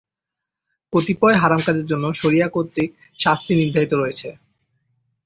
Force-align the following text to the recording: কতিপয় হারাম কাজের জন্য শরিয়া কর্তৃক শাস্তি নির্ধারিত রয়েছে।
কতিপয় 0.93 1.37
হারাম 1.37 1.61
কাজের 1.65 1.85
জন্য 1.91 2.05
শরিয়া 2.13 2.47
কর্তৃক 2.47 2.89
শাস্তি 3.19 3.51
নির্ধারিত 3.55 3.93
রয়েছে। 3.95 4.27